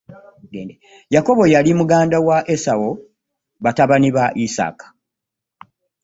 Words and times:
Yakobo 1.15 1.43
yali 1.53 1.71
muganda 1.79 2.17
wa 2.27 2.37
Esawo 2.53 2.89
batabani 3.63 4.09
ba 4.15 4.25
Yisaaka. 4.39 4.85